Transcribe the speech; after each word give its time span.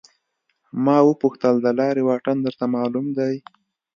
ما 0.83 0.97
وپوښتل 1.09 1.55
د 1.61 1.67
لارې 1.79 2.01
واټن 2.07 2.37
درته 2.45 2.65
معلوم 2.75 3.07
دی. 3.17 3.35